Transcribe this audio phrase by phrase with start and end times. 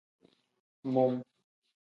[0.83, 1.21] Mum.